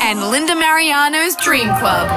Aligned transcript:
and 0.00 0.30
Linda 0.30 0.54
Mariano's 0.54 1.36
Dream 1.36 1.68
Club. 1.78 2.08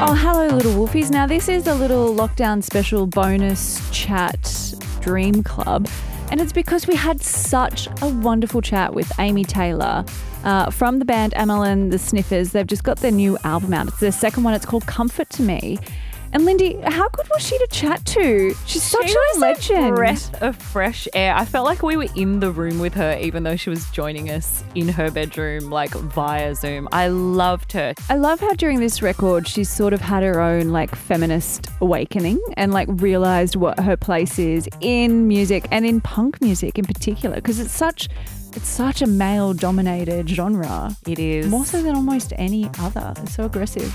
Oh, 0.00 0.14
hello, 0.18 0.48
little 0.48 0.72
wolfies. 0.72 1.10
Now, 1.10 1.26
this 1.26 1.48
is 1.48 1.66
a 1.66 1.74
little 1.74 2.14
lockdown 2.14 2.62
special 2.62 3.06
bonus 3.06 3.80
chat 3.90 4.74
Dream 5.00 5.42
Club. 5.42 5.88
And 6.30 6.40
it's 6.40 6.52
because 6.52 6.86
we 6.86 6.96
had 6.96 7.22
such 7.22 7.88
a 8.02 8.08
wonderful 8.08 8.60
chat 8.60 8.94
with 8.94 9.10
Amy 9.18 9.44
Taylor 9.44 10.04
uh, 10.42 10.70
from 10.70 10.98
the 10.98 11.04
band 11.04 11.32
Amyl 11.34 11.62
and 11.62 11.92
the 11.92 11.98
Sniffers. 11.98 12.52
They've 12.52 12.66
just 12.66 12.84
got 12.84 12.98
their 12.98 13.12
new 13.12 13.38
album 13.44 13.72
out. 13.72 13.88
It's 13.88 14.00
their 14.00 14.12
second 14.12 14.42
one. 14.42 14.54
It's 14.54 14.66
called 14.66 14.86
Comfort 14.86 15.30
to 15.30 15.42
Me. 15.42 15.78
And 16.34 16.44
Lindy, 16.44 16.80
how 16.82 17.08
good 17.10 17.28
was 17.30 17.46
she 17.46 17.56
to 17.58 17.66
chat 17.68 18.04
to? 18.06 18.52
She's 18.66 18.82
such 18.82 19.08
she 19.08 19.16
a 19.36 19.38
legend. 19.38 19.92
A 19.92 19.94
breath 19.94 20.42
of 20.42 20.56
fresh 20.56 21.06
air. 21.14 21.32
I 21.32 21.44
felt 21.44 21.64
like 21.64 21.84
we 21.84 21.96
were 21.96 22.08
in 22.16 22.40
the 22.40 22.50
room 22.50 22.80
with 22.80 22.92
her, 22.94 23.16
even 23.20 23.44
though 23.44 23.54
she 23.54 23.70
was 23.70 23.88
joining 23.92 24.30
us 24.30 24.64
in 24.74 24.88
her 24.88 25.12
bedroom, 25.12 25.70
like 25.70 25.92
via 25.92 26.56
Zoom. 26.56 26.88
I 26.90 27.06
loved 27.06 27.70
her. 27.70 27.94
I 28.10 28.16
love 28.16 28.40
how 28.40 28.52
during 28.54 28.80
this 28.80 29.00
record 29.00 29.46
she's 29.46 29.70
sort 29.70 29.92
of 29.92 30.00
had 30.00 30.24
her 30.24 30.40
own 30.40 30.70
like 30.70 30.92
feminist 30.96 31.68
awakening 31.80 32.40
and 32.56 32.72
like 32.72 32.88
realized 32.90 33.54
what 33.54 33.78
her 33.78 33.96
place 33.96 34.36
is 34.36 34.68
in 34.80 35.28
music 35.28 35.68
and 35.70 35.86
in 35.86 36.00
punk 36.00 36.40
music 36.40 36.80
in 36.80 36.84
particular 36.84 37.36
because 37.36 37.60
it's 37.60 37.70
such 37.72 38.08
it's 38.56 38.68
such 38.68 39.02
a 39.02 39.06
male 39.06 39.52
dominated 39.52 40.28
genre. 40.28 40.96
It 41.06 41.18
is. 41.18 41.46
More 41.48 41.64
so 41.64 41.82
than 41.82 41.94
almost 41.96 42.32
any 42.36 42.70
other. 42.78 43.12
They're 43.16 43.26
so 43.26 43.44
aggressive. 43.44 43.92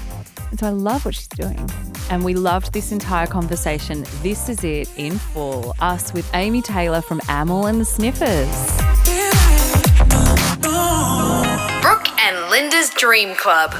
And 0.50 0.60
so 0.60 0.68
I 0.68 0.72
love 0.72 1.06
what 1.06 1.16
she's 1.16 1.28
doing. 1.28 1.70
And 2.10 2.24
we 2.26 2.34
loved 2.34 2.74
this 2.74 2.92
entire 2.92 3.28
conversation. 3.28 4.06
This 4.22 4.50
is 4.50 4.64
it 4.64 4.90
in 4.98 5.18
full. 5.18 5.76
Us 5.80 6.14
with 6.14 6.30
Amy 6.34 6.62
Taylor 6.62 7.02
from 7.02 7.22
Amyl 7.30 7.68
and 7.68 7.80
the 7.80 7.86
Sniffers. 7.86 8.78
Brooke 11.82 12.10
and 12.20 12.50
Linda's 12.50 12.90
Dream 12.92 13.36
Club. 13.36 13.74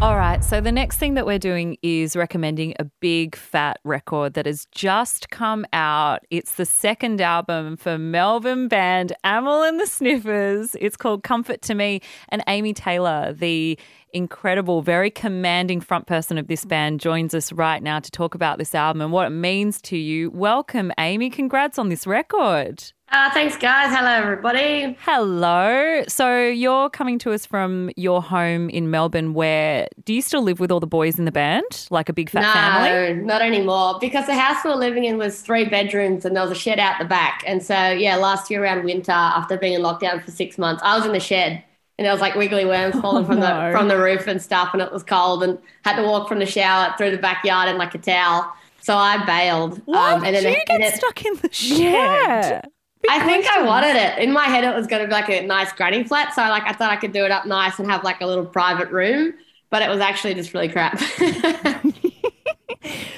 All 0.00 0.16
right, 0.16 0.44
so 0.44 0.60
the 0.60 0.70
next 0.70 0.98
thing 0.98 1.14
that 1.14 1.26
we're 1.26 1.40
doing 1.40 1.76
is 1.82 2.14
recommending 2.14 2.72
a 2.78 2.84
big 2.84 3.34
fat 3.34 3.80
record 3.82 4.34
that 4.34 4.46
has 4.46 4.68
just 4.70 5.28
come 5.30 5.66
out. 5.72 6.20
It's 6.30 6.54
the 6.54 6.66
second 6.66 7.20
album 7.20 7.76
for 7.76 7.98
Melbourne 7.98 8.68
band 8.68 9.12
Amyl 9.24 9.68
and 9.68 9.80
the 9.80 9.88
Sniffers. 9.88 10.76
It's 10.80 10.96
called 10.96 11.24
Comfort 11.24 11.62
to 11.62 11.74
Me. 11.74 12.00
And 12.28 12.44
Amy 12.46 12.74
Taylor, 12.74 13.32
the 13.32 13.76
incredible, 14.12 14.82
very 14.82 15.10
commanding 15.10 15.80
front 15.80 16.06
person 16.06 16.38
of 16.38 16.46
this 16.46 16.64
band, 16.64 17.00
joins 17.00 17.34
us 17.34 17.50
right 17.50 17.82
now 17.82 17.98
to 17.98 18.10
talk 18.12 18.36
about 18.36 18.58
this 18.58 18.76
album 18.76 19.02
and 19.02 19.10
what 19.10 19.26
it 19.26 19.30
means 19.30 19.82
to 19.82 19.96
you. 19.96 20.30
Welcome, 20.30 20.92
Amy. 20.96 21.28
Congrats 21.28 21.76
on 21.76 21.88
this 21.88 22.06
record. 22.06 22.92
Uh, 23.10 23.30
thanks, 23.30 23.56
guys. 23.56 23.94
Hello, 23.94 24.10
everybody. 24.10 24.94
Hello. 25.00 26.02
So 26.08 26.46
you're 26.46 26.90
coming 26.90 27.18
to 27.20 27.32
us 27.32 27.46
from 27.46 27.90
your 27.96 28.22
home 28.22 28.68
in 28.68 28.90
Melbourne. 28.90 29.32
Where 29.32 29.88
do 30.04 30.12
you 30.12 30.20
still 30.20 30.42
live 30.42 30.60
with 30.60 30.70
all 30.70 30.80
the 30.80 30.86
boys 30.86 31.18
in 31.18 31.24
the 31.24 31.32
band, 31.32 31.86
like 31.90 32.10
a 32.10 32.12
big 32.12 32.28
fat 32.28 32.42
no, 32.42 32.52
family? 32.52 33.14
No, 33.14 33.24
not 33.24 33.40
anymore. 33.40 33.96
Because 33.98 34.26
the 34.26 34.34
house 34.34 34.62
we 34.62 34.70
were 34.70 34.76
living 34.76 35.04
in 35.04 35.16
was 35.16 35.40
three 35.40 35.64
bedrooms, 35.64 36.26
and 36.26 36.36
there 36.36 36.42
was 36.42 36.52
a 36.52 36.60
shed 36.60 36.78
out 36.78 36.98
the 36.98 37.06
back. 37.06 37.42
And 37.46 37.62
so, 37.62 37.90
yeah, 37.92 38.16
last 38.16 38.50
year 38.50 38.62
around 38.62 38.84
winter, 38.84 39.10
after 39.10 39.56
being 39.56 39.72
in 39.72 39.80
lockdown 39.80 40.22
for 40.22 40.30
six 40.30 40.58
months, 40.58 40.82
I 40.84 40.94
was 40.94 41.06
in 41.06 41.12
the 41.12 41.20
shed, 41.20 41.64
and 41.96 42.04
there 42.04 42.12
was 42.12 42.20
like 42.20 42.34
wiggly 42.34 42.66
worms 42.66 43.00
falling 43.00 43.24
from 43.24 43.40
no. 43.40 43.70
the 43.70 43.72
from 43.72 43.88
the 43.88 43.96
roof 43.96 44.26
and 44.26 44.42
stuff, 44.42 44.70
and 44.74 44.82
it 44.82 44.92
was 44.92 45.02
cold, 45.02 45.42
and 45.42 45.58
had 45.82 45.96
to 45.96 46.02
walk 46.02 46.28
from 46.28 46.40
the 46.40 46.46
shower 46.46 46.94
through 46.98 47.12
the 47.12 47.18
backyard 47.18 47.70
in 47.70 47.78
like 47.78 47.94
a 47.94 47.98
towel. 47.98 48.52
So 48.82 48.94
I 48.94 49.24
bailed. 49.24 49.80
What? 49.86 50.18
Um, 50.18 50.24
and 50.24 50.36
then 50.36 50.52
you 50.52 50.60
get 50.66 50.80
it- 50.82 50.94
stuck 50.94 51.24
in 51.24 51.36
the 51.36 51.48
shed? 51.52 51.78
Yeah. 51.78 52.60
I 53.06 53.24
think 53.24 53.46
I 53.46 53.62
wanted 53.62 53.96
it. 53.96 54.18
In 54.18 54.32
my 54.32 54.44
head, 54.44 54.64
it 54.64 54.74
was 54.74 54.86
going 54.86 55.02
to 55.02 55.06
be 55.08 55.12
like 55.12 55.28
a 55.28 55.46
nice 55.46 55.72
granny 55.72 56.04
flat. 56.04 56.34
So 56.34 56.42
like 56.42 56.64
I 56.66 56.72
thought 56.72 56.90
I 56.90 56.96
could 56.96 57.12
do 57.12 57.24
it 57.24 57.30
up 57.30 57.46
nice 57.46 57.78
and 57.78 57.90
have 57.90 58.04
like 58.04 58.20
a 58.20 58.26
little 58.26 58.44
private 58.44 58.90
room, 58.90 59.34
but 59.70 59.82
it 59.82 59.88
was 59.88 60.00
actually 60.00 60.34
just 60.34 60.52
really 60.52 60.68
crap. 60.68 61.00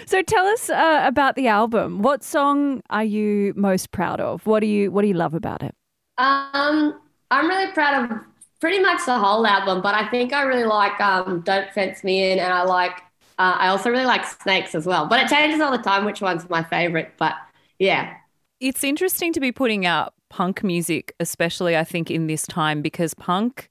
So 0.07 0.23
tell 0.23 0.47
us 0.47 0.71
uh, 0.71 1.01
about 1.05 1.37
the 1.37 1.47
album. 1.49 2.03
What 2.03 2.25
song 2.25 2.83
are 2.91 3.05
you 3.05 3.53
most 3.57 3.93
proud 3.93 4.21
of? 4.21 4.47
What 4.47 4.61
do 4.61 4.67
you 4.67 4.91
What 4.91 5.03
do 5.03 5.09
you 5.09 5.15
love 5.15 5.35
about 5.35 5.63
it? 5.63 5.75
um, 6.19 7.01
I'm 7.31 7.49
really 7.49 7.73
proud 7.73 8.11
of 8.11 8.19
pretty 8.61 8.81
much 8.81 9.05
the 9.07 9.19
whole 9.19 9.47
album, 9.47 9.81
but 9.83 9.95
I 9.95 10.09
think 10.09 10.33
I 10.33 10.43
really 10.43 10.65
like 10.65 11.01
um, 11.01 11.41
"Don't 11.43 11.71
Fence 11.73 12.05
Me 12.05 12.33
In," 12.33 12.39
and 12.39 12.53
I 12.53 12.63
like. 12.63 12.99
Uh, 13.39 13.57
I 13.59 13.69
also 13.69 13.89
really 13.91 14.05
like 14.05 14.27
Snakes 14.27 14.75
as 14.75 14.85
well, 14.85 15.07
but 15.07 15.19
it 15.25 15.29
changes 15.29 15.61
all 15.61 15.73
the 15.73 15.83
time 15.83 16.05
which 16.05 16.21
one's 16.21 16.49
my 16.51 16.63
favorite. 16.63 17.15
But 17.19 17.35
yeah, 17.79 18.17
It's 18.61 18.85
interesting 18.85 19.33
to 19.33 19.41
be 19.41 19.53
putting 19.53 19.87
out 19.87 20.13
punk 20.29 20.63
music, 20.63 21.15
especially 21.19 21.79
I 21.79 21.85
think 21.85 22.11
in 22.11 22.27
this 22.27 22.47
time, 22.47 22.83
because 22.83 23.15
punk 23.15 23.71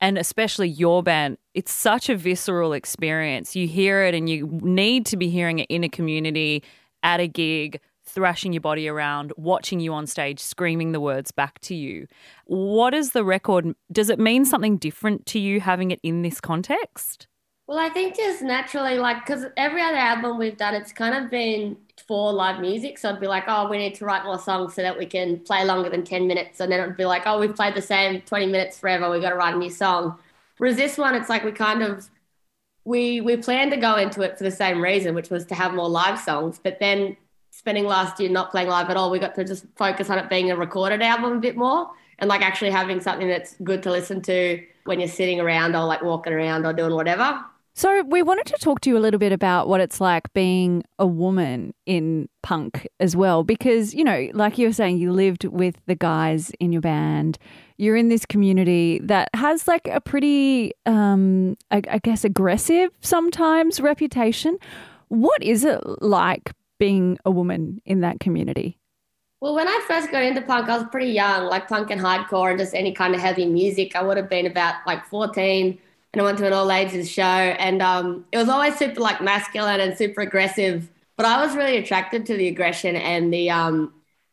and 0.00 0.16
especially 0.16 0.68
your 0.68 1.02
band, 1.02 1.38
it's 1.54 1.72
such 1.72 2.08
a 2.08 2.14
visceral 2.14 2.72
experience. 2.72 3.56
You 3.56 3.66
hear 3.66 4.04
it 4.04 4.14
and 4.14 4.28
you 4.28 4.48
need 4.62 5.06
to 5.06 5.16
be 5.16 5.28
hearing 5.28 5.58
it 5.58 5.66
in 5.68 5.82
a 5.82 5.88
community, 5.88 6.62
at 7.02 7.18
a 7.18 7.26
gig, 7.26 7.80
thrashing 8.04 8.52
your 8.52 8.60
body 8.60 8.86
around, 8.86 9.32
watching 9.36 9.80
you 9.80 9.92
on 9.92 10.06
stage, 10.06 10.38
screaming 10.38 10.92
the 10.92 11.00
words 11.00 11.32
back 11.32 11.58
to 11.62 11.74
you. 11.74 12.06
What 12.44 12.94
is 12.94 13.10
the 13.10 13.24
record? 13.24 13.74
Does 13.90 14.08
it 14.08 14.20
mean 14.20 14.44
something 14.44 14.76
different 14.76 15.26
to 15.26 15.40
you 15.40 15.60
having 15.60 15.90
it 15.90 15.98
in 16.04 16.22
this 16.22 16.40
context? 16.40 17.26
Well, 17.66 17.78
I 17.78 17.88
think 17.88 18.16
just 18.16 18.40
naturally, 18.40 18.98
like, 18.98 19.26
because 19.26 19.46
every 19.56 19.82
other 19.82 19.96
album 19.96 20.38
we've 20.38 20.56
done, 20.56 20.76
it's 20.76 20.92
kind 20.92 21.24
of 21.24 21.28
been 21.28 21.76
for 22.08 22.32
live 22.32 22.60
music. 22.60 22.98
So 22.98 23.10
I'd 23.10 23.20
be 23.20 23.26
like, 23.28 23.44
oh, 23.46 23.68
we 23.68 23.76
need 23.76 23.94
to 23.96 24.06
write 24.06 24.24
more 24.24 24.38
songs 24.38 24.74
so 24.74 24.82
that 24.82 24.98
we 24.98 25.04
can 25.06 25.38
play 25.40 25.64
longer 25.64 25.90
than 25.90 26.04
10 26.04 26.26
minutes. 26.26 26.58
And 26.58 26.72
then 26.72 26.80
it'd 26.80 26.96
be 26.96 27.04
like, 27.04 27.22
oh, 27.26 27.38
we've 27.38 27.54
played 27.54 27.74
the 27.74 27.82
same 27.82 28.22
20 28.22 28.46
minutes 28.46 28.78
forever. 28.78 29.10
We've 29.10 29.20
got 29.20 29.30
to 29.30 29.36
write 29.36 29.54
a 29.54 29.58
new 29.58 29.70
song. 29.70 30.18
Whereas 30.56 30.76
this 30.76 30.96
one, 30.96 31.14
it's 31.14 31.28
like 31.28 31.44
we 31.44 31.52
kind 31.52 31.82
of, 31.82 32.08
we, 32.84 33.20
we 33.20 33.36
planned 33.36 33.70
to 33.72 33.76
go 33.76 33.96
into 33.96 34.22
it 34.22 34.38
for 34.38 34.44
the 34.44 34.50
same 34.50 34.82
reason, 34.82 35.14
which 35.14 35.28
was 35.28 35.44
to 35.46 35.54
have 35.54 35.74
more 35.74 35.88
live 35.88 36.18
songs. 36.18 36.58
But 36.60 36.80
then 36.80 37.16
spending 37.50 37.84
last 37.84 38.18
year 38.18 38.30
not 38.30 38.50
playing 38.50 38.68
live 38.68 38.88
at 38.88 38.96
all, 38.96 39.10
we 39.10 39.18
got 39.18 39.34
to 39.34 39.44
just 39.44 39.66
focus 39.76 40.08
on 40.08 40.18
it 40.18 40.30
being 40.30 40.50
a 40.50 40.56
recorded 40.56 41.02
album 41.02 41.34
a 41.34 41.40
bit 41.40 41.56
more 41.56 41.90
and 42.18 42.28
like 42.28 42.40
actually 42.40 42.70
having 42.70 43.00
something 43.00 43.28
that's 43.28 43.54
good 43.62 43.82
to 43.82 43.90
listen 43.90 44.22
to 44.22 44.64
when 44.84 44.98
you're 44.98 45.08
sitting 45.08 45.40
around 45.40 45.76
or 45.76 45.84
like 45.84 46.02
walking 46.02 46.32
around 46.32 46.64
or 46.64 46.72
doing 46.72 46.94
whatever. 46.94 47.44
So 47.78 48.02
we 48.02 48.22
wanted 48.22 48.46
to 48.46 48.54
talk 48.54 48.80
to 48.80 48.90
you 48.90 48.98
a 48.98 48.98
little 48.98 49.20
bit 49.20 49.30
about 49.30 49.68
what 49.68 49.80
it's 49.80 50.00
like 50.00 50.32
being 50.32 50.82
a 50.98 51.06
woman 51.06 51.74
in 51.86 52.28
punk 52.42 52.88
as 52.98 53.14
well, 53.14 53.44
because 53.44 53.94
you 53.94 54.02
know, 54.02 54.28
like 54.34 54.58
you 54.58 54.66
were 54.66 54.72
saying, 54.72 54.98
you 54.98 55.12
lived 55.12 55.44
with 55.44 55.76
the 55.86 55.94
guys 55.94 56.50
in 56.58 56.72
your 56.72 56.80
band. 56.80 57.38
You're 57.76 57.94
in 57.94 58.08
this 58.08 58.26
community 58.26 58.98
that 59.04 59.28
has 59.32 59.68
like 59.68 59.86
a 59.86 60.00
pretty, 60.00 60.72
um, 60.86 61.56
I, 61.70 61.82
I 61.88 61.98
guess, 61.98 62.24
aggressive 62.24 62.90
sometimes 63.00 63.78
reputation. 63.78 64.58
What 65.06 65.40
is 65.40 65.64
it 65.64 65.80
like 66.02 66.50
being 66.80 67.16
a 67.24 67.30
woman 67.30 67.80
in 67.84 68.00
that 68.00 68.18
community? 68.18 68.80
Well, 69.40 69.54
when 69.54 69.68
I 69.68 69.84
first 69.86 70.10
got 70.10 70.24
into 70.24 70.40
punk, 70.40 70.68
I 70.68 70.78
was 70.78 70.88
pretty 70.90 71.12
young, 71.12 71.46
like 71.46 71.68
punk 71.68 71.92
and 71.92 72.00
hardcore 72.00 72.50
and 72.50 72.58
just 72.58 72.74
any 72.74 72.90
kind 72.90 73.14
of 73.14 73.20
heavy 73.20 73.46
music. 73.46 73.94
I 73.94 74.02
would 74.02 74.16
have 74.16 74.28
been 74.28 74.46
about 74.46 74.84
like 74.84 75.06
14 75.06 75.78
and 76.12 76.22
I 76.22 76.24
went 76.24 76.38
to 76.38 76.46
an 76.46 76.52
all 76.52 76.70
ages 76.72 77.10
show 77.10 77.22
and 77.22 77.82
um, 77.82 78.24
it 78.32 78.38
was 78.38 78.48
always 78.48 78.76
super 78.76 79.00
like 79.00 79.20
masculine 79.20 79.80
and 79.80 79.96
super 79.96 80.22
aggressive. 80.22 80.90
But 81.16 81.26
I 81.26 81.44
was 81.44 81.56
really 81.56 81.76
attracted 81.76 82.26
to 82.26 82.36
the 82.36 82.48
aggression 82.48 82.96
and 82.96 83.32
the 83.32 83.50
um, 83.50 83.92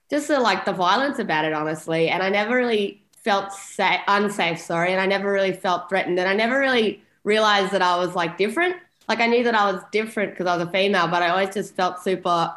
just 0.10 0.28
the 0.28 0.40
like 0.40 0.66
the 0.66 0.74
violence 0.74 1.20
about 1.20 1.46
it, 1.46 1.54
honestly. 1.54 2.10
And 2.10 2.24
I 2.24 2.30
never 2.30 2.56
really 2.56 3.02
felt 3.24 3.52
sa- 3.52 4.02
unsafe, 4.08 4.60
sorry. 4.60 4.92
And 4.92 5.02
I 5.02 5.06
never 5.06 5.32
really 5.32 5.52
felt 5.52 5.90
threatened. 5.90 6.20
And 6.20 6.30
I 6.30 6.34
never 6.36 6.60
really 6.60 7.02
realized 7.24 7.72
that 7.74 7.82
I 7.82 7.98
was 7.98 8.16
like 8.16 8.38
different. 8.38 8.76
Like 9.10 9.20
I 9.20 9.28
knew 9.28 9.44
that 9.44 9.56
I 9.56 9.72
was 9.72 9.82
different 9.92 10.32
because 10.32 10.48
I 10.48 10.58
was 10.58 10.68
a 10.68 10.72
female, 10.72 11.08
but 11.08 11.22
I 11.24 11.30
always 11.30 11.54
just 11.54 11.76
felt 11.76 12.02
super 12.02 12.54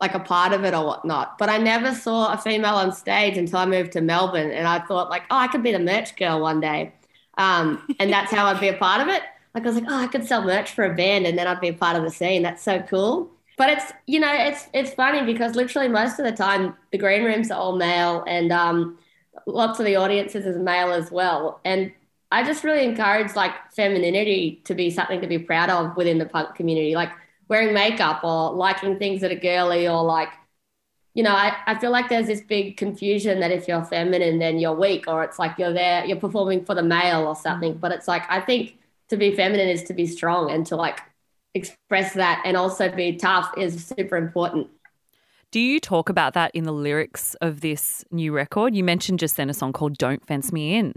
like 0.00 0.14
a 0.14 0.20
part 0.20 0.52
of 0.52 0.64
it 0.64 0.74
or 0.74 0.84
whatnot. 0.84 1.38
But 1.38 1.48
I 1.48 1.58
never 1.58 1.94
saw 1.94 2.32
a 2.32 2.38
female 2.38 2.76
on 2.76 2.92
stage 2.92 3.36
until 3.36 3.58
I 3.58 3.66
moved 3.66 3.92
to 3.92 4.00
Melbourne, 4.00 4.50
and 4.50 4.66
I 4.68 4.78
thought 4.80 5.10
like, 5.10 5.22
oh, 5.30 5.36
I 5.36 5.48
could 5.48 5.62
be 5.62 5.72
the 5.72 5.78
merch 5.78 6.14
girl 6.16 6.40
one 6.40 6.60
day, 6.60 6.92
um, 7.38 7.82
and 7.98 8.12
that's 8.12 8.30
how 8.30 8.46
I'd 8.46 8.60
be 8.60 8.68
a 8.68 8.76
part 8.76 9.00
of 9.00 9.08
it. 9.08 9.22
Like 9.54 9.64
I 9.64 9.66
was 9.66 9.76
like, 9.76 9.86
oh, 9.88 9.96
I 9.96 10.06
could 10.08 10.26
sell 10.26 10.42
merch 10.42 10.72
for 10.72 10.84
a 10.84 10.94
band, 10.94 11.26
and 11.26 11.38
then 11.38 11.46
I'd 11.46 11.60
be 11.60 11.68
a 11.68 11.72
part 11.72 11.96
of 11.96 12.02
the 12.02 12.10
scene. 12.10 12.42
That's 12.42 12.62
so 12.62 12.80
cool. 12.82 13.30
But 13.56 13.70
it's 13.70 13.92
you 14.06 14.20
know 14.20 14.32
it's 14.32 14.66
it's 14.74 14.90
funny 14.92 15.24
because 15.24 15.56
literally 15.56 15.88
most 15.88 16.18
of 16.18 16.24
the 16.24 16.32
time 16.32 16.76
the 16.92 16.98
green 16.98 17.24
rooms 17.24 17.50
are 17.50 17.58
all 17.58 17.76
male, 17.76 18.24
and 18.26 18.52
um, 18.52 18.98
lots 19.46 19.80
of 19.80 19.86
the 19.86 19.96
audiences 19.96 20.46
is 20.46 20.58
male 20.58 20.92
as 20.92 21.10
well, 21.10 21.60
and 21.64 21.92
I 22.30 22.44
just 22.44 22.62
really 22.62 22.84
encourage 22.84 23.34
like 23.34 23.52
femininity 23.72 24.60
to 24.64 24.74
be 24.74 24.90
something 24.90 25.20
to 25.22 25.26
be 25.26 25.38
proud 25.38 25.70
of 25.70 25.96
within 25.96 26.18
the 26.18 26.26
punk 26.26 26.54
community. 26.54 26.94
Like 26.94 27.10
wearing 27.48 27.72
makeup 27.72 28.22
or 28.22 28.52
liking 28.52 28.98
things 28.98 29.22
that 29.22 29.32
are 29.32 29.36
girly 29.36 29.88
or 29.88 30.02
like 30.02 30.28
you 31.18 31.24
know 31.24 31.32
I, 31.32 31.56
I 31.66 31.76
feel 31.76 31.90
like 31.90 32.08
there's 32.08 32.28
this 32.28 32.40
big 32.40 32.76
confusion 32.76 33.40
that 33.40 33.50
if 33.50 33.66
you're 33.66 33.84
feminine 33.84 34.38
then 34.38 34.60
you're 34.60 34.72
weak 34.72 35.08
or 35.08 35.24
it's 35.24 35.36
like 35.36 35.58
you're 35.58 35.72
there 35.72 36.04
you're 36.04 36.16
performing 36.16 36.64
for 36.64 36.76
the 36.76 36.82
male 36.82 37.26
or 37.26 37.34
something 37.34 37.74
mm. 37.74 37.80
but 37.80 37.90
it's 37.90 38.06
like 38.06 38.22
i 38.28 38.40
think 38.40 38.78
to 39.08 39.16
be 39.16 39.34
feminine 39.34 39.68
is 39.68 39.82
to 39.82 39.92
be 39.92 40.06
strong 40.06 40.48
and 40.48 40.64
to 40.66 40.76
like 40.76 41.00
express 41.54 42.14
that 42.14 42.40
and 42.44 42.56
also 42.56 42.88
be 42.88 43.16
tough 43.16 43.52
is 43.58 43.84
super 43.84 44.16
important 44.16 44.68
Do 45.50 45.58
you 45.58 45.80
talk 45.80 46.08
about 46.08 46.34
that 46.34 46.52
in 46.54 46.64
the 46.64 46.72
lyrics 46.72 47.34
of 47.40 47.62
this 47.62 48.04
new 48.10 48.32
record? 48.34 48.74
You 48.74 48.84
mentioned 48.84 49.18
just 49.18 49.36
then 49.36 49.48
a 49.48 49.54
song 49.54 49.72
called 49.72 49.96
Don't 49.96 50.24
Fence 50.26 50.52
Me 50.52 50.74
In. 50.74 50.92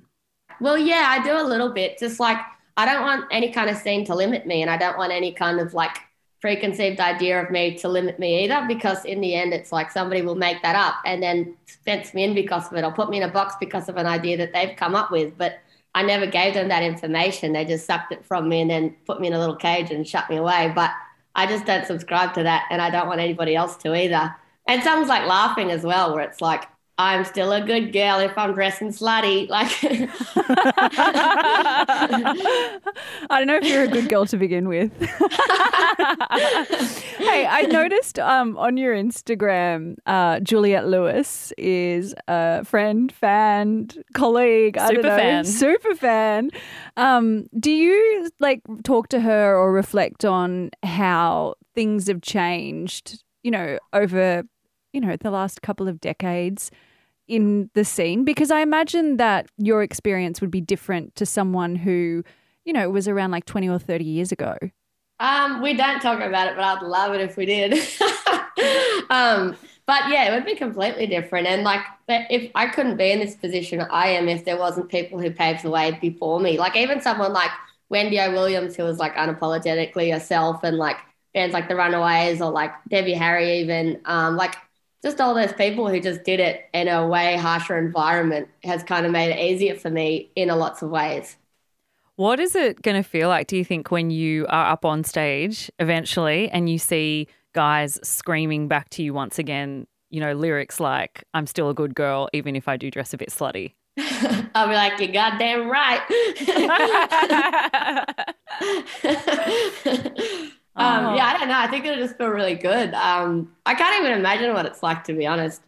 Well, 0.60 0.78
yeah, 0.78 1.06
I 1.08 1.24
do 1.24 1.32
a 1.32 1.48
little 1.48 1.72
bit. 1.72 1.98
Just 1.98 2.20
like 2.20 2.38
I 2.76 2.84
don't 2.86 3.02
want 3.02 3.24
any 3.32 3.50
kind 3.54 3.70
of 3.70 3.78
scene 3.78 4.04
to 4.08 4.14
limit 4.14 4.46
me, 4.46 4.62
and 4.62 4.70
I 4.70 4.76
don't 4.76 4.98
want 4.98 5.14
any 5.14 5.32
kind 5.32 5.62
of 5.62 5.74
like 5.74 5.96
preconceived 6.42 7.00
idea 7.00 7.42
of 7.42 7.52
me 7.52 7.78
to 7.78 7.88
limit 7.88 8.18
me 8.20 8.44
either, 8.44 8.66
because 8.68 9.06
in 9.06 9.22
the 9.22 9.36
end, 9.36 9.54
it's 9.54 9.72
like 9.72 9.92
somebody 9.92 10.22
will 10.24 10.36
make 10.36 10.62
that 10.64 10.76
up 10.76 10.96
and 11.06 11.22
then 11.22 11.56
fence 11.86 12.14
me 12.14 12.24
in 12.24 12.34
because 12.34 12.68
of 12.68 12.74
it, 12.74 12.84
or 12.84 12.92
put 12.92 13.10
me 13.10 13.18
in 13.18 13.24
a 13.24 13.32
box 13.32 13.56
because 13.60 13.88
of 13.88 13.98
an 13.98 14.08
idea 14.08 14.36
that 14.38 14.52
they've 14.52 14.76
come 14.76 14.96
up 14.96 15.12
with. 15.12 15.38
But 15.38 15.60
I 15.94 16.04
never 16.04 16.26
gave 16.26 16.54
them 16.56 16.70
that 16.70 16.84
information. 16.84 17.54
They 17.54 17.66
just 17.66 17.86
sucked 17.86 18.12
it 18.12 18.26
from 18.26 18.50
me 18.50 18.62
and 18.62 18.70
then 18.70 18.96
put 19.06 19.22
me 19.22 19.28
in 19.28 19.34
a 19.34 19.40
little 19.40 19.56
cage 19.56 19.92
and 19.92 20.08
shut 20.08 20.30
me 20.30 20.38
away. 20.38 20.72
But 20.74 20.92
I 21.36 21.46
just 21.46 21.66
don't 21.66 21.86
subscribe 21.86 22.34
to 22.34 22.44
that, 22.44 22.66
and 22.72 22.82
I 22.82 22.90
don't 22.90 23.08
want 23.08 23.22
anybody 23.22 23.56
else 23.56 23.78
to 23.78 23.96
either. 23.96 24.36
And 24.68 24.84
some's 24.84 25.08
like 25.08 25.28
laughing 25.28 25.70
as 25.70 25.84
well, 25.84 26.14
where 26.14 26.24
it's 26.24 26.42
like, 26.42 26.68
I'm 26.98 27.24
still 27.26 27.52
a 27.52 27.62
good 27.62 27.92
girl 27.94 28.20
if 28.20 28.38
I'm 28.38 28.54
dressing 28.54 28.90
slutty. 28.90 29.50
Like, 29.50 29.72
I 33.30 33.38
don't 33.40 33.48
know 33.48 33.56
if 33.56 33.64
you're 33.66 33.84
a 33.84 33.88
good 33.88 34.08
girl 34.10 34.26
to 34.28 34.38
begin 34.38 34.68
with. 34.68 34.92
hey, 37.18 37.48
I 37.48 37.64
noticed 37.70 38.20
um, 38.20 38.56
on 38.58 38.78
your 38.78 38.96
Instagram, 38.96 39.96
uh, 40.06 40.42
Juliette 40.42 40.88
Lewis 40.88 41.52
is 41.58 42.14
a 42.28 42.64
friend, 42.66 43.12
fan, 43.12 43.88
colleague, 44.14 44.78
I 44.78 44.90
Super 44.90 45.02
don't 45.02 45.12
know, 45.12 45.18
fan. 45.18 45.46
super 45.46 45.96
fan. 45.96 46.52
Um, 46.98 47.48
do 47.60 47.72
you 47.72 48.30
like 48.40 48.62
talk 48.84 49.08
to 49.10 49.22
her 49.22 49.56
or 49.56 49.72
reflect 49.72 50.24
on 50.26 50.70
how 50.84 51.56
things 51.74 52.08
have 52.08 52.22
changed? 52.22 53.24
You 53.44 53.50
know, 53.52 53.80
over 53.94 54.44
you 54.94 55.02
know 55.02 55.16
the 55.16 55.32
last 55.32 55.62
couple 55.62 55.88
of 55.88 56.02
decades 56.02 56.72
in 57.28 57.70
the 57.76 57.86
scene 57.86 58.26
because 58.26 58.52
I 58.52 58.62
imagine 58.62 59.18
that 59.18 59.48
your 59.58 59.84
experience 59.84 60.42
would 60.42 60.52
be 60.52 60.62
different 60.62 61.16
to 61.16 61.26
someone 61.26 61.76
who, 61.78 62.24
you 62.66 62.74
know, 62.74 62.90
was 62.90 63.08
around 63.08 63.32
like 63.32 63.46
20 63.46 63.70
or 63.70 63.80
30 63.80 64.04
years 64.04 64.32
ago. 64.32 64.58
um, 65.20 65.62
we 65.62 65.74
don't 65.74 66.02
talk 66.02 66.20
about 66.20 66.48
it, 66.48 66.56
but 66.56 66.64
I'd 66.64 66.82
love 66.82 67.14
it 67.14 67.22
if 67.22 67.38
we 67.38 67.46
did. 67.46 67.74
um, 69.10 69.56
but 69.86 70.10
yeah, 70.10 70.30
it 70.30 70.34
would 70.34 70.46
be 70.46 70.56
completely 70.56 71.06
different. 71.08 71.48
And 71.48 71.64
like, 71.64 71.82
if 72.08 72.52
I 72.56 72.68
couldn't 72.68 72.98
be 72.98 73.12
in 73.12 73.20
this 73.20 73.36
position 73.36 73.82
I 73.82 74.10
am 74.10 74.28
if 74.28 74.46
there 74.46 74.58
wasn't 74.58 74.90
people 74.90 75.20
who 75.20 75.32
paved 75.32 75.64
the 75.64 75.70
way 75.70 75.98
before 76.02 76.40
me, 76.40 76.58
like 76.58 76.76
even 76.76 77.02
someone 77.02 77.34
like 77.34 77.52
Wendy 77.90 78.20
O. 78.20 78.32
Williams, 78.32 78.76
who 78.76 78.84
was 78.84 78.98
like 79.00 79.16
unapologetically 79.16 80.12
herself, 80.12 80.64
and 80.64 80.78
like 80.78 80.98
bands 81.34 81.54
like 81.54 81.68
the 81.68 81.76
Runaways 81.76 82.42
or 82.42 82.52
like 82.52 82.74
Debbie 82.90 83.14
Harry, 83.14 83.60
even 83.60 84.02
um, 84.06 84.36
like 84.38 84.56
just 85.04 85.20
all 85.20 85.34
those 85.34 85.54
people 85.54 85.90
who 85.90 86.00
just 86.00 86.24
did 86.24 86.40
it 86.40 86.66
in 86.74 86.88
a 86.88 87.08
way 87.08 87.36
harsher 87.38 87.78
environment 87.78 88.48
has 88.64 88.84
kind 88.84 89.06
of 89.06 89.12
made 89.12 89.32
it 89.32 89.40
easier 89.40 89.76
for 89.76 89.90
me 89.90 90.32
in 90.36 90.50
a 90.50 90.56
lots 90.56 90.82
of 90.82 90.90
ways. 90.90 91.38
What 92.16 92.40
is 92.40 92.56
it 92.56 92.82
going 92.82 93.02
to 93.02 93.08
feel 93.08 93.30
like, 93.30 93.48
do 93.48 93.58
you 93.58 93.66
think, 93.66 93.90
when 93.90 94.12
you 94.12 94.46
are 94.48 94.72
up 94.72 94.86
on 94.86 95.04
stage 95.04 95.72
eventually 95.80 96.50
and 96.50 96.70
you 96.70 96.78
see 96.78 97.28
guys 97.54 98.00
screaming 98.04 98.68
back 98.68 98.90
to 98.92 99.02
you 99.04 99.14
once 99.14 99.40
again, 99.40 99.88
you 100.10 100.20
know, 100.20 100.34
lyrics 100.34 100.80
like, 100.80 101.24
I'm 101.34 101.48
still 101.48 101.70
a 101.70 101.74
good 101.74 101.96
girl, 101.96 102.30
even 102.34 102.56
if 102.56 102.68
I 102.68 102.78
do 102.78 102.92
dress 102.92 103.14
a 103.14 103.18
bit 103.18 103.30
slutty? 103.30 103.74
I'll 104.54 104.68
be 104.68 104.74
like, 104.76 105.00
you're 105.00 105.12
goddamn 105.12 105.70
right. 105.70 106.02
um, 110.82 111.16
yeah, 111.16 111.26
I 111.28 111.38
don't 111.38 111.48
know. 111.48 111.58
I 111.58 111.68
think 111.68 111.86
it'll 111.86 112.04
just 112.04 112.18
feel 112.18 112.28
really 112.28 112.56
good. 112.56 112.94
Um, 112.94 113.52
I 113.66 113.76
can't 113.76 114.04
even 114.04 114.18
imagine 114.18 114.54
what 114.54 114.66
it's 114.66 114.82
like, 114.84 115.04
to 115.06 115.14
be 115.14 115.26
honest. 115.26 115.62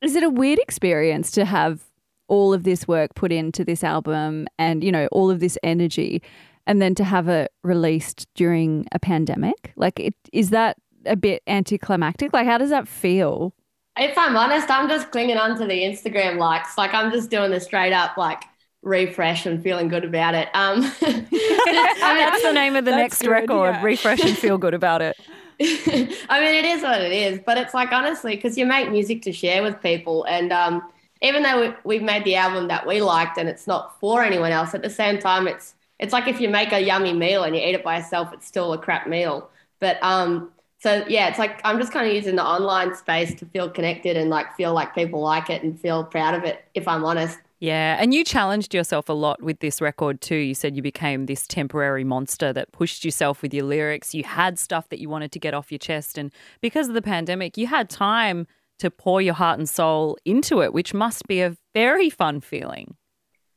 Is 0.00 0.14
it 0.16 0.22
a 0.22 0.30
weird 0.30 0.58
experience 0.58 1.30
to 1.32 1.44
have 1.44 1.84
all 2.28 2.52
of 2.52 2.64
this 2.64 2.88
work 2.88 3.14
put 3.14 3.30
into 3.30 3.64
this 3.64 3.84
album 3.84 4.46
and, 4.58 4.82
you 4.82 4.90
know, 4.90 5.06
all 5.12 5.30
of 5.30 5.40
this 5.40 5.58
energy 5.62 6.22
and 6.66 6.80
then 6.80 6.94
to 6.94 7.04
have 7.04 7.28
it 7.28 7.52
released 7.62 8.26
during 8.34 8.86
a 8.92 8.98
pandemic? 8.98 9.72
Like, 9.76 10.00
it, 10.00 10.14
is 10.32 10.50
that 10.50 10.76
a 11.06 11.16
bit 11.16 11.42
anticlimactic? 11.46 12.32
Like, 12.32 12.46
how 12.46 12.58
does 12.58 12.70
that 12.70 12.88
feel? 12.88 13.54
If 13.98 14.16
I'm 14.16 14.36
honest, 14.36 14.70
I'm 14.70 14.88
just 14.88 15.10
clinging 15.10 15.36
on 15.36 15.58
to 15.58 15.66
the 15.66 15.82
Instagram 15.82 16.38
likes. 16.38 16.78
Like, 16.78 16.94
I'm 16.94 17.12
just 17.12 17.30
doing 17.30 17.50
the 17.50 17.60
straight 17.60 17.92
up, 17.92 18.16
like, 18.16 18.44
refresh 18.82 19.46
and 19.46 19.62
feeling 19.62 19.88
good 19.88 20.04
about 20.04 20.34
it. 20.34 20.48
Um, 20.54 20.80
That's 21.70 22.42
the 22.42 22.52
name 22.52 22.76
of 22.76 22.84
the 22.84 22.90
That's 22.90 22.94
next 22.94 23.22
good, 23.22 23.28
record. 23.28 23.62
yeah. 23.62 23.80
Refresh 23.80 24.24
and 24.24 24.38
feel 24.38 24.58
good 24.58 24.74
about 24.74 25.02
it. 25.02 25.16
I 25.60 26.40
mean, 26.40 26.54
it 26.54 26.64
is 26.64 26.82
what 26.82 27.00
it 27.00 27.12
is, 27.12 27.40
but 27.44 27.58
it's 27.58 27.74
like 27.74 27.92
honestly, 27.92 28.34
because 28.36 28.58
you 28.58 28.66
make 28.66 28.90
music 28.90 29.22
to 29.22 29.32
share 29.32 29.62
with 29.62 29.80
people, 29.80 30.24
and 30.24 30.52
um, 30.52 30.82
even 31.20 31.42
though 31.42 31.60
we, 31.60 31.74
we've 31.84 32.02
made 32.02 32.24
the 32.24 32.36
album 32.36 32.68
that 32.68 32.86
we 32.86 33.00
liked, 33.00 33.38
and 33.38 33.48
it's 33.48 33.66
not 33.66 33.98
for 34.00 34.22
anyone 34.24 34.50
else, 34.52 34.74
at 34.74 34.82
the 34.82 34.90
same 34.90 35.18
time, 35.18 35.46
it's 35.46 35.74
it's 35.98 36.12
like 36.12 36.26
if 36.26 36.40
you 36.40 36.48
make 36.48 36.72
a 36.72 36.80
yummy 36.80 37.12
meal 37.12 37.44
and 37.44 37.54
you 37.54 37.62
eat 37.62 37.74
it 37.74 37.84
by 37.84 37.98
yourself, 37.98 38.32
it's 38.32 38.46
still 38.46 38.72
a 38.72 38.78
crap 38.78 39.06
meal. 39.06 39.50
But 39.78 40.02
um, 40.02 40.50
so 40.80 41.04
yeah, 41.08 41.28
it's 41.28 41.38
like 41.38 41.60
I'm 41.64 41.78
just 41.78 41.92
kind 41.92 42.08
of 42.08 42.14
using 42.14 42.36
the 42.36 42.44
online 42.44 42.94
space 42.96 43.34
to 43.36 43.46
feel 43.46 43.70
connected 43.70 44.16
and 44.16 44.30
like 44.30 44.56
feel 44.56 44.72
like 44.74 44.94
people 44.94 45.20
like 45.20 45.48
it 45.50 45.62
and 45.62 45.78
feel 45.80 46.02
proud 46.04 46.34
of 46.34 46.44
it. 46.44 46.64
If 46.74 46.88
I'm 46.88 47.04
honest. 47.04 47.38
Yeah, 47.62 47.96
and 48.00 48.12
you 48.12 48.24
challenged 48.24 48.74
yourself 48.74 49.08
a 49.08 49.12
lot 49.12 49.40
with 49.40 49.60
this 49.60 49.80
record 49.80 50.20
too. 50.20 50.34
You 50.34 50.52
said 50.52 50.74
you 50.74 50.82
became 50.82 51.26
this 51.26 51.46
temporary 51.46 52.02
monster 52.02 52.52
that 52.52 52.72
pushed 52.72 53.04
yourself 53.04 53.40
with 53.40 53.54
your 53.54 53.64
lyrics. 53.64 54.12
You 54.16 54.24
had 54.24 54.58
stuff 54.58 54.88
that 54.88 54.98
you 54.98 55.08
wanted 55.08 55.30
to 55.30 55.38
get 55.38 55.54
off 55.54 55.70
your 55.70 55.78
chest, 55.78 56.18
and 56.18 56.32
because 56.60 56.88
of 56.88 56.94
the 56.94 57.00
pandemic, 57.00 57.56
you 57.56 57.68
had 57.68 57.88
time 57.88 58.48
to 58.80 58.90
pour 58.90 59.22
your 59.22 59.34
heart 59.34 59.60
and 59.60 59.68
soul 59.68 60.18
into 60.24 60.60
it, 60.60 60.72
which 60.72 60.92
must 60.92 61.28
be 61.28 61.40
a 61.40 61.56
very 61.72 62.10
fun 62.10 62.40
feeling. 62.40 62.96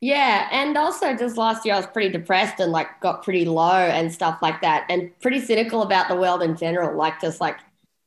Yeah, 0.01 0.49
and 0.51 0.77
also 0.77 1.15
just 1.15 1.35
last 1.35 1.65
year 1.65 1.73
I 1.73 1.77
was 1.77 1.87
pretty 1.87 2.09
depressed 2.09 2.59
and 2.59 2.71
like 2.71 3.01
got 3.01 3.23
pretty 3.23 3.45
low 3.45 3.71
and 3.71 4.13
stuff 4.13 4.37
like 4.39 4.61
that, 4.61 4.85
and 4.87 5.19
pretty 5.19 5.41
cynical 5.41 5.81
about 5.81 6.09
the 6.09 6.15
world 6.15 6.43
in 6.43 6.55
general, 6.55 6.95
like 6.95 7.19
just 7.19 7.41
like 7.41 7.57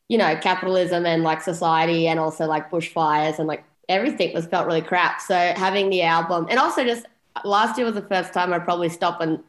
you 0.08 0.16
know 0.16 0.36
capitalism 0.36 1.06
and 1.06 1.24
like 1.24 1.42
society, 1.42 2.06
and 2.06 2.20
also 2.20 2.46
like 2.46 2.70
bushfires 2.70 3.40
and 3.40 3.48
like 3.48 3.64
everything 3.88 4.34
was 4.34 4.46
felt 4.46 4.66
really 4.66 4.82
crap. 4.82 5.20
So 5.20 5.34
having 5.34 5.90
the 5.90 6.02
album, 6.02 6.46
and 6.50 6.58
also 6.58 6.84
just 6.84 7.06
last 7.44 7.78
year 7.78 7.86
was 7.86 7.94
the 7.94 8.02
first 8.02 8.32
time 8.32 8.52
I 8.52 8.58
probably 8.58 8.88
stopped 8.88 9.22
and 9.22 9.42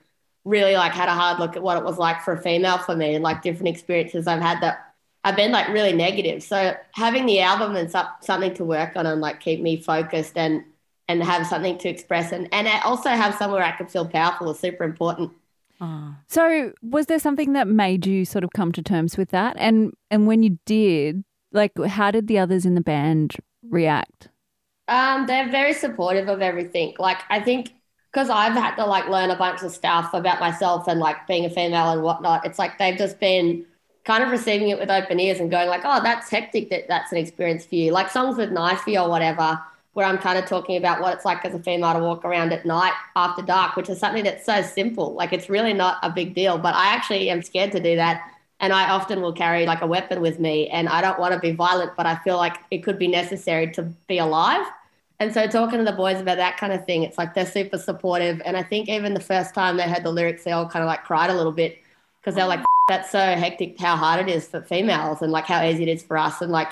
really 0.45 0.75
like 0.75 0.93
had 0.93 1.09
a 1.09 1.13
hard 1.13 1.39
look 1.39 1.55
at 1.55 1.63
what 1.63 1.77
it 1.77 1.83
was 1.83 1.97
like 1.97 2.21
for 2.21 2.33
a 2.33 2.41
female 2.41 2.77
for 2.77 2.95
me, 2.95 3.15
and 3.15 3.23
like 3.23 3.41
different 3.41 3.69
experiences 3.69 4.27
I've 4.27 4.41
had 4.41 4.61
that 4.61 4.93
I've 5.23 5.35
been 5.35 5.51
like 5.51 5.67
really 5.69 5.93
negative. 5.93 6.41
So 6.43 6.75
having 6.93 7.25
the 7.25 7.41
album 7.41 7.75
and 7.75 7.91
so- 7.91 8.07
something 8.21 8.53
to 8.55 8.63
work 8.63 8.95
on 8.95 9.05
and 9.05 9.21
like 9.21 9.39
keep 9.41 9.61
me 9.61 9.77
focused 9.81 10.37
and 10.37 10.63
and 11.07 11.23
have 11.23 11.47
something 11.47 11.77
to 11.79 11.89
express 11.89 12.31
and, 12.31 12.47
and 12.51 12.67
I 12.67 12.81
also 12.81 13.09
have 13.09 13.33
somewhere 13.35 13.63
I 13.63 13.71
can 13.71 13.87
feel 13.87 14.07
powerful 14.07 14.51
is 14.51 14.59
super 14.59 14.83
important. 14.83 15.31
Ah. 15.81 16.17
So, 16.27 16.73
was 16.81 17.07
there 17.07 17.19
something 17.19 17.53
that 17.53 17.67
made 17.67 18.05
you 18.05 18.25
sort 18.25 18.43
of 18.43 18.51
come 18.53 18.71
to 18.73 18.81
terms 18.81 19.17
with 19.17 19.29
that? 19.29 19.55
And 19.57 19.93
and 20.11 20.27
when 20.27 20.43
you 20.43 20.59
did, 20.65 21.23
like, 21.51 21.71
how 21.79 22.11
did 22.11 22.27
the 22.27 22.37
others 22.37 22.65
in 22.65 22.75
the 22.75 22.81
band 22.81 23.35
react? 23.63 24.29
Um, 24.89 25.27
they're 25.27 25.49
very 25.49 25.73
supportive 25.73 26.27
of 26.27 26.41
everything. 26.41 26.95
Like 26.99 27.19
I 27.29 27.39
think 27.39 27.73
because 28.11 28.29
I've 28.29 28.53
had 28.53 28.75
to 28.75 28.85
like 28.85 29.07
learn 29.07 29.29
a 29.29 29.35
bunch 29.35 29.61
of 29.61 29.71
stuff 29.71 30.13
about 30.13 30.39
myself 30.39 30.87
and 30.87 30.99
like 30.99 31.27
being 31.27 31.45
a 31.45 31.49
female 31.49 31.91
and 31.91 32.01
whatnot. 32.01 32.45
It's 32.45 32.57
like 32.57 32.77
they've 32.79 32.97
just 32.97 33.19
been 33.19 33.65
kind 34.03 34.23
of 34.23 34.31
receiving 34.31 34.69
it 34.69 34.79
with 34.79 34.89
open 34.89 35.19
ears 35.19 35.39
and 35.39 35.51
going 35.51 35.69
like, 35.69 35.81
oh, 35.83 36.01
that's 36.01 36.29
hectic 36.29 36.69
that 36.71 36.87
that's 36.87 37.11
an 37.11 37.19
experience 37.19 37.65
for 37.65 37.75
you. 37.75 37.91
Like 37.91 38.09
songs 38.09 38.37
with 38.37 38.49
Knifey 38.49 38.99
or 38.99 39.09
whatever, 39.09 39.61
where 39.93 40.07
I'm 40.07 40.17
kind 40.17 40.39
of 40.39 40.45
talking 40.45 40.77
about 40.77 41.01
what 41.01 41.13
it's 41.13 41.25
like 41.25 41.45
as 41.45 41.53
a 41.53 41.59
female 41.59 41.93
to 41.93 41.99
walk 41.99 42.25
around 42.25 42.51
at 42.51 42.65
night 42.65 42.93
after 43.15 43.43
dark, 43.43 43.75
which 43.75 43.89
is 43.89 43.99
something 43.99 44.23
that's 44.23 44.45
so 44.45 44.61
simple. 44.63 45.13
Like 45.13 45.31
it's 45.31 45.49
really 45.49 45.73
not 45.73 45.97
a 46.01 46.09
big 46.09 46.33
deal, 46.33 46.57
but 46.57 46.73
I 46.73 46.87
actually 46.87 47.29
am 47.29 47.43
scared 47.43 47.71
to 47.73 47.79
do 47.79 47.95
that. 47.97 48.23
And 48.59 48.73
I 48.73 48.89
often 48.89 49.21
will 49.21 49.33
carry 49.33 49.65
like 49.65 49.81
a 49.81 49.87
weapon 49.87 50.19
with 50.19 50.39
me 50.39 50.67
and 50.69 50.89
I 50.89 50.99
don't 51.01 51.19
want 51.19 51.33
to 51.33 51.39
be 51.39 51.51
violent, 51.51 51.95
but 51.95 52.05
I 52.05 52.15
feel 52.17 52.37
like 52.37 52.57
it 52.71 52.79
could 52.79 52.97
be 52.97 53.07
necessary 53.07 53.71
to 53.73 53.83
be 54.07 54.17
alive. 54.17 54.65
And 55.19 55.33
so 55.33 55.47
talking 55.47 55.79
to 55.79 55.85
the 55.85 55.91
boys 55.91 56.21
about 56.21 56.37
that 56.37 56.57
kind 56.57 56.71
of 56.71 56.85
thing, 56.85 57.03
it's 57.03 57.17
like 57.17 57.33
they're 57.33 57.45
super 57.45 57.77
supportive. 57.77 58.41
And 58.45 58.55
I 58.55 58.63
think 58.63 58.87
even 58.87 59.13
the 59.13 59.19
first 59.19 59.53
time 59.53 59.75
they 59.77 59.83
heard 59.83 60.03
the 60.03 60.11
lyrics, 60.11 60.43
they 60.45 60.51
all 60.51 60.67
kind 60.69 60.81
of 60.83 60.87
like 60.87 61.03
cried 61.03 61.29
a 61.29 61.35
little 61.35 61.51
bit 61.51 61.77
because 62.21 62.35
they're 62.35 62.47
like, 62.47 62.63
that's 62.87 63.11
so 63.11 63.19
hectic 63.19 63.79
how 63.79 63.95
hard 63.97 64.27
it 64.27 64.33
is 64.33 64.47
for 64.47 64.61
females 64.61 65.21
and 65.21 65.31
like 65.31 65.45
how 65.45 65.61
easy 65.63 65.83
it 65.83 65.89
is 65.89 66.03
for 66.03 66.17
us. 66.17 66.41
And 66.41 66.51
like 66.51 66.69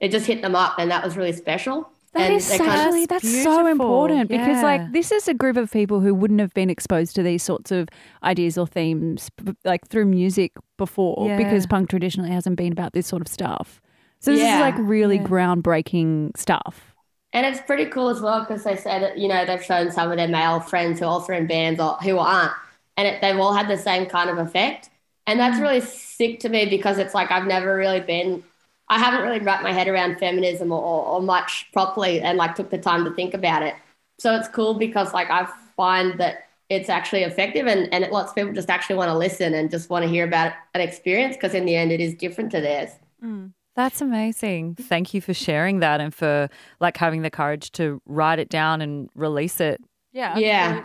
it 0.00 0.10
just 0.10 0.26
hit 0.26 0.40
them 0.42 0.54
up 0.56 0.76
and 0.78 0.90
that 0.90 1.04
was 1.04 1.16
really 1.16 1.32
special. 1.32 1.90
That 2.14 2.22
and 2.22 2.34
is 2.36 2.48
kind 2.48 2.62
of- 2.62 2.66
actually 2.68 3.06
that's 3.06 3.22
so 3.22 3.62
beautiful. 3.62 3.66
important 3.68 4.28
because 4.30 4.62
like 4.64 4.92
this 4.92 5.12
is 5.12 5.28
a 5.28 5.34
group 5.34 5.56
of 5.56 5.70
people 5.70 6.00
who 6.00 6.12
wouldn't 6.12 6.40
have 6.40 6.52
been 6.54 6.68
exposed 6.70 7.14
to 7.16 7.22
these 7.22 7.42
sorts 7.42 7.70
of 7.70 7.88
ideas 8.24 8.58
or 8.58 8.66
themes 8.66 9.30
like 9.64 9.86
through 9.88 10.06
music 10.06 10.52
before 10.76 11.28
Yeah. 11.28 11.36
because 11.36 11.66
punk 11.66 11.88
traditionally 11.90 12.30
hasn't 12.30 12.56
been 12.56 12.72
about 12.72 12.94
this 12.94 13.06
sort 13.06 13.20
of 13.22 13.28
stuff. 13.28 13.80
So 14.18 14.32
this 14.32 14.40
is 14.40 14.58
like 14.60 14.74
really 14.78 15.16
Yeah. 15.18 15.22
groundbreaking 15.24 16.36
stuff. 16.36 16.89
And 17.32 17.46
it's 17.46 17.60
pretty 17.60 17.86
cool 17.86 18.08
as 18.08 18.20
well 18.20 18.40
because 18.40 18.64
they 18.64 18.76
say 18.76 18.98
that, 19.00 19.18
you 19.18 19.28
know, 19.28 19.44
they've 19.44 19.64
shown 19.64 19.92
some 19.92 20.10
of 20.10 20.16
their 20.16 20.28
male 20.28 20.60
friends 20.60 20.98
who 20.98 21.04
are 21.06 21.08
also 21.08 21.32
in 21.32 21.46
bands 21.46 21.80
or 21.80 21.96
who 22.02 22.18
aren't, 22.18 22.52
and 22.96 23.06
it, 23.06 23.20
they've 23.20 23.38
all 23.38 23.52
had 23.52 23.68
the 23.68 23.76
same 23.76 24.06
kind 24.06 24.28
of 24.28 24.38
effect. 24.38 24.90
And 25.26 25.38
that's 25.38 25.60
really 25.60 25.80
sick 25.80 26.40
to 26.40 26.48
me 26.48 26.66
because 26.66 26.98
it's 26.98 27.14
like 27.14 27.30
I've 27.30 27.46
never 27.46 27.76
really 27.76 28.00
been, 28.00 28.42
I 28.88 28.98
haven't 28.98 29.22
really 29.22 29.38
wrapped 29.38 29.62
my 29.62 29.72
head 29.72 29.86
around 29.86 30.18
feminism 30.18 30.72
or, 30.72 30.82
or, 30.82 31.04
or 31.06 31.22
much 31.22 31.68
properly 31.72 32.20
and 32.20 32.36
like 32.36 32.56
took 32.56 32.70
the 32.70 32.78
time 32.78 33.04
to 33.04 33.12
think 33.12 33.32
about 33.32 33.62
it. 33.62 33.74
So 34.18 34.34
it's 34.34 34.48
cool 34.48 34.74
because 34.74 35.14
like 35.14 35.30
I 35.30 35.48
find 35.76 36.18
that 36.18 36.48
it's 36.68 36.88
actually 36.88 37.22
effective 37.22 37.66
and, 37.66 37.92
and 37.94 38.10
lots 38.10 38.30
of 38.30 38.36
people 38.36 38.52
just 38.52 38.70
actually 38.70 38.96
want 38.96 39.08
to 39.08 39.16
listen 39.16 39.54
and 39.54 39.70
just 39.70 39.88
want 39.88 40.04
to 40.04 40.08
hear 40.08 40.24
about 40.24 40.52
an 40.74 40.80
experience 40.80 41.36
because 41.36 41.54
in 41.54 41.64
the 41.64 41.76
end 41.76 41.92
it 41.92 42.00
is 42.00 42.14
different 42.14 42.50
to 42.52 42.60
theirs. 42.60 42.90
Mm. 43.22 43.52
That's 43.80 44.02
amazing. 44.02 44.74
Thank 44.74 45.14
you 45.14 45.22
for 45.22 45.32
sharing 45.32 45.80
that 45.80 46.02
and 46.02 46.14
for 46.14 46.48
like 46.80 46.98
having 46.98 47.22
the 47.22 47.30
courage 47.30 47.72
to 47.72 48.02
write 48.04 48.38
it 48.38 48.50
down 48.50 48.82
and 48.82 49.08
release 49.14 49.58
it. 49.58 49.80
Yeah. 50.12 50.36
Yeah. 50.36 50.84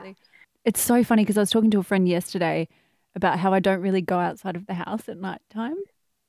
It's 0.63 0.79
so 0.79 1.03
funny 1.03 1.23
because 1.23 1.37
I 1.37 1.41
was 1.41 1.49
talking 1.49 1.71
to 1.71 1.79
a 1.79 1.83
friend 1.83 2.07
yesterday 2.07 2.69
about 3.13 3.37
how 3.37 3.53
I 3.53 3.59
don't 3.59 3.81
really 3.81 4.01
go 4.01 4.17
outside 4.17 4.55
of 4.55 4.65
the 4.67 4.75
house 4.75 5.09
at 5.09 5.17
night 5.17 5.41
time. 5.49 5.75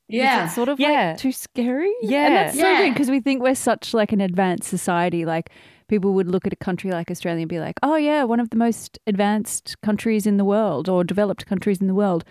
Yeah. 0.08 0.46
It's 0.46 0.56
sort 0.56 0.68
of 0.68 0.80
Yeah. 0.80 1.10
like 1.10 1.18
too 1.18 1.30
scary. 1.30 1.92
Yeah. 2.02 2.26
And 2.26 2.34
that's 2.34 2.58
so 2.58 2.66
Yeah. 2.68 2.80
weird 2.80 2.94
because 2.94 3.10
we 3.10 3.20
think 3.20 3.42
we're 3.42 3.54
such 3.54 3.94
like 3.94 4.12
an 4.12 4.20
advanced 4.20 4.68
society. 4.68 5.24
Like 5.24 5.50
people 5.88 6.14
would 6.14 6.26
look 6.26 6.48
at 6.48 6.52
a 6.52 6.56
country 6.56 6.90
like 6.90 7.12
Australia 7.12 7.42
and 7.42 7.48
be 7.48 7.60
like, 7.60 7.76
oh, 7.84 7.94
yeah, 7.94 8.24
one 8.24 8.40
of 8.40 8.50
the 8.50 8.56
most 8.56 8.98
advanced 9.06 9.76
countries 9.82 10.26
in 10.26 10.36
the 10.36 10.44
world 10.44 10.88
or 10.88 11.04
developed 11.04 11.46
countries 11.46 11.80
in 11.80 11.86
the 11.86 11.94
world. 11.94 12.24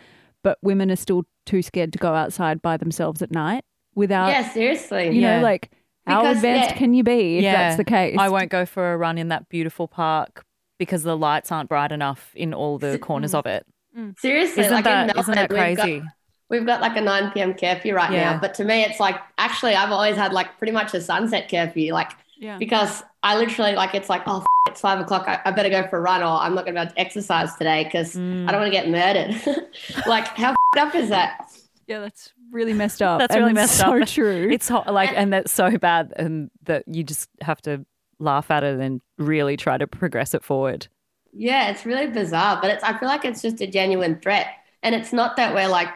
But 0.43 0.57
women 0.61 0.91
are 0.91 0.97
still 0.97 1.23
too 1.45 1.61
scared 1.61 1.93
to 1.93 1.99
go 1.99 2.13
outside 2.15 2.61
by 2.61 2.75
themselves 2.75 3.21
at 3.21 3.31
night 3.31 3.63
without, 3.95 4.27
yeah, 4.29 4.49
seriously. 4.51 5.07
you 5.07 5.21
Yeah. 5.21 5.37
know, 5.37 5.43
like 5.43 5.71
how 6.05 6.25
advanced 6.29 6.71
yeah. 6.71 6.77
can 6.77 6.93
you 6.93 7.03
be 7.03 7.39
if 7.39 7.43
that's 7.43 7.77
the 7.77 7.83
case? 7.83 8.15
I 8.19 8.29
won't 8.29 8.49
go 8.51 8.65
for 8.65 8.93
a 8.93 8.97
run 8.97 9.17
in 9.17 9.29
that 9.29 9.49
beautiful 9.49 9.87
park 9.87 10.45
because 10.77 11.03
the 11.03 11.17
lights 11.17 11.51
aren't 11.51 11.69
bright 11.69 11.91
enough 11.91 12.31
in 12.35 12.53
all 12.53 12.77
the 12.77 12.99
corners 12.99 13.33
of 13.33 13.45
it. 13.45 13.65
Seriously. 14.17 14.61
Isn't 14.63 14.73
like 14.73 14.83
that 14.83 15.09
in 15.09 15.17
isn't 15.19 15.33
that 15.35 15.49
Melbourne, 15.49 15.67
we've 15.69 15.77
got- 15.77 15.83
crazy? 15.83 16.03
We've 16.47 16.65
got 16.65 16.79
like 16.79 16.95
a 16.95 17.01
9 17.01 17.31
p.m. 17.31 17.55
curfew 17.55 17.95
right 17.95 18.11
Yeah. 18.11 18.33
now, 18.33 18.39
but 18.39 18.53
to 18.55 18.65
me, 18.65 18.83
it's 18.83 18.99
like 18.99 19.15
actually, 19.39 19.73
I've 19.73 19.91
always 19.91 20.15
had 20.15 20.31
like 20.31 20.57
pretty 20.59 20.73
much 20.73 20.93
a 20.93 21.01
sunset 21.01 21.49
curfew, 21.49 21.91
like 21.91 22.11
Yeah. 22.37 22.57
because 22.59 23.01
I 23.23 23.35
literally 23.37 23.73
like 23.73 23.95
it's 23.95 24.09
like 24.09 24.21
oh 24.27 24.41
f- 24.41 24.45
it's 24.67 24.81
five 24.81 24.99
o'clock, 24.99 25.23
I, 25.27 25.39
I 25.43 25.51
better 25.51 25.69
go 25.69 25.87
for 25.87 25.97
a 25.97 26.01
run, 26.01 26.21
or 26.21 26.39
I'm 26.39 26.53
not 26.53 26.65
going 26.65 26.75
to 26.75 26.81
be 26.81 26.83
able 26.83 26.93
to 26.93 26.99
exercise 26.99 27.55
today 27.55 27.85
because 27.85 28.13
Mm. 28.15 28.47
I 28.47 28.51
don't 28.51 28.61
want 28.61 28.71
to 28.71 28.79
get 28.79 28.89
murdered. 28.89 29.41
like 30.07 30.27
how 30.27 30.51
f- 30.51 30.87
up 30.87 30.93
is 30.93 31.09
that? 31.09 31.49
Yeah, 31.87 31.99
that's 31.99 32.33
really 32.51 32.73
messed 32.73 33.01
up. 33.01 33.19
That's 33.19 33.35
and 33.35 33.41
really 33.41 33.51
it's 33.51 33.55
messed 33.55 33.77
so 33.77 34.01
up. 34.01 34.07
true. 34.07 34.49
It's 34.51 34.67
hot, 34.67 34.91
like, 34.91 35.11
and 35.15 35.31
that's 35.31 35.51
so 35.51 35.77
bad, 35.77 36.13
and 36.15 36.49
that 36.63 36.83
you 36.87 37.03
just 37.03 37.29
have 37.41 37.61
to 37.63 37.85
laugh 38.19 38.49
at 38.49 38.63
it 38.63 38.79
and 38.79 39.01
really 39.17 39.57
try 39.57 39.77
to 39.77 39.85
progress 39.87 40.33
it 40.33 40.43
forward. 40.43 40.87
Yeah, 41.33 41.69
it's 41.69 41.85
really 41.85 42.07
bizarre, 42.07 42.59
but 42.61 42.71
it's 42.71 42.83
I 42.83 42.97
feel 42.97 43.09
like 43.09 43.25
it's 43.25 43.41
just 43.41 43.61
a 43.61 43.67
genuine 43.67 44.19
threat, 44.19 44.47
and 44.83 44.95
it's 44.95 45.13
not 45.13 45.35
that 45.37 45.53
we're 45.53 45.67
like 45.67 45.89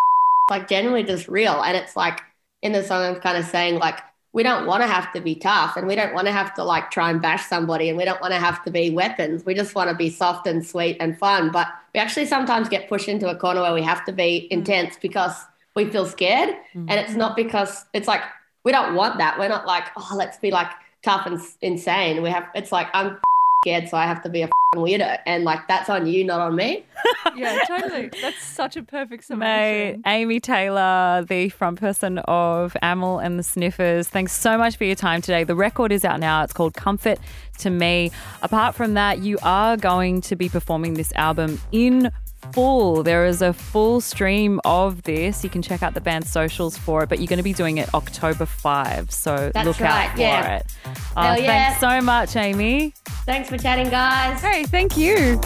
like 0.50 0.68
genuinely 0.68 1.04
just 1.04 1.28
real, 1.28 1.62
and 1.62 1.76
it's 1.76 1.96
like 1.96 2.20
in 2.62 2.72
the 2.72 2.82
song 2.82 3.02
I'm 3.02 3.20
kind 3.20 3.36
of 3.36 3.44
saying 3.44 3.78
like 3.78 3.98
we 4.34 4.42
don't 4.42 4.66
want 4.66 4.82
to 4.82 4.88
have 4.88 5.12
to 5.12 5.20
be 5.20 5.36
tough, 5.36 5.76
and 5.76 5.86
we 5.86 5.94
don't 5.94 6.12
want 6.12 6.26
to 6.26 6.32
have 6.32 6.52
to 6.54 6.64
like 6.64 6.90
try 6.90 7.08
and 7.08 7.22
bash 7.22 7.46
somebody, 7.46 7.88
and 7.88 7.96
we 7.96 8.04
don't 8.04 8.20
want 8.20 8.32
to 8.34 8.40
have 8.40 8.62
to 8.64 8.70
be 8.70 8.90
weapons. 8.90 9.46
We 9.46 9.54
just 9.54 9.76
want 9.76 9.88
to 9.90 9.96
be 9.96 10.10
soft 10.10 10.48
and 10.48 10.66
sweet 10.66 10.96
and 10.98 11.16
fun, 11.16 11.52
but 11.52 11.68
we 11.94 12.00
actually 12.00 12.26
sometimes 12.26 12.68
get 12.68 12.88
pushed 12.88 13.08
into 13.08 13.30
a 13.30 13.36
corner 13.36 13.62
where 13.62 13.72
we 13.72 13.82
have 13.82 14.04
to 14.06 14.12
be 14.12 14.48
mm. 14.50 14.56
intense 14.56 14.98
because 15.00 15.34
we 15.76 15.84
feel 15.88 16.04
scared, 16.04 16.50
mm. 16.74 16.86
and 16.88 16.92
it's 16.92 17.14
not 17.14 17.36
because 17.36 17.84
it's 17.94 18.08
like 18.08 18.22
we 18.64 18.72
don't 18.72 18.96
want 18.96 19.18
that. 19.18 19.38
We're 19.38 19.48
not 19.48 19.66
like 19.66 19.84
oh 19.96 20.12
let's 20.16 20.36
be 20.38 20.50
like 20.50 20.70
tough 21.02 21.26
and 21.26 21.40
insane. 21.62 22.20
We 22.20 22.30
have 22.30 22.48
it's 22.56 22.72
like 22.72 22.88
I'm 22.92 23.18
scared, 23.64 23.88
so 23.88 23.96
I 23.96 24.04
have 24.04 24.22
to 24.24 24.28
be 24.28 24.42
a 24.42 24.44
f***ing 24.44 24.82
weirdo, 24.82 25.18
and 25.24 25.44
like 25.44 25.66
that's 25.68 25.88
on 25.88 26.06
you, 26.06 26.22
not 26.22 26.40
on 26.40 26.54
me. 26.54 26.84
yeah, 27.36 27.60
totally. 27.66 28.10
That's 28.20 28.42
such 28.44 28.76
a 28.76 28.82
perfect 28.82 29.30
Mate, 29.30 30.00
Amy 30.06 30.38
Taylor, 30.38 31.24
the 31.26 31.48
front 31.48 31.80
person 31.80 32.18
of 32.18 32.76
Amyl 32.82 33.18
and 33.24 33.38
the 33.38 33.42
Sniffers, 33.42 34.08
thanks 34.08 34.32
so 34.32 34.58
much 34.58 34.76
for 34.76 34.84
your 34.84 34.94
time 34.94 35.22
today. 35.22 35.44
The 35.44 35.54
record 35.54 35.92
is 35.92 36.04
out 36.04 36.20
now. 36.20 36.42
It's 36.42 36.52
called 36.52 36.74
Comfort 36.74 37.18
to 37.58 37.70
Me. 37.70 38.10
Apart 38.42 38.74
from 38.74 38.94
that, 38.94 39.20
you 39.20 39.38
are 39.42 39.78
going 39.78 40.20
to 40.22 40.36
be 40.36 40.50
performing 40.50 40.94
this 40.94 41.12
album 41.14 41.58
in 41.72 42.10
full. 42.52 43.02
There 43.02 43.26
is 43.26 43.42
a 43.42 43.52
full 43.52 44.00
stream 44.00 44.60
of 44.64 45.02
this. 45.02 45.42
You 45.44 45.50
can 45.50 45.62
check 45.62 45.82
out 45.82 45.94
the 45.94 46.00
band's 46.00 46.30
socials 46.30 46.76
for 46.76 47.02
it, 47.02 47.08
but 47.08 47.18
you're 47.18 47.26
going 47.26 47.38
to 47.38 47.42
be 47.42 47.52
doing 47.52 47.78
it 47.78 47.92
October 47.94 48.46
5. 48.46 49.10
So 49.10 49.50
That's 49.54 49.66
look 49.66 49.80
right, 49.80 50.08
out 50.08 50.14
for 50.14 50.20
yeah. 50.20 50.56
it. 50.56 50.74
Oh, 51.16 51.34
yeah. 51.34 51.74
Thanks 51.74 51.80
so 51.80 52.00
much, 52.00 52.36
Amy. 52.36 52.94
Thanks 53.24 53.48
for 53.48 53.58
chatting, 53.58 53.88
guys. 53.90 54.40
Hey, 54.40 54.64
thank 54.64 54.96
you. 54.96 55.40